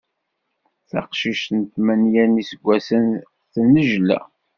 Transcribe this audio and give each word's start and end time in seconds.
Taqcict 0.89 1.47
n 1.57 1.61
tmanya 1.73 2.23
n 2.27 2.39
yiseggasen 2.39 3.05
tennejla. 3.51 4.19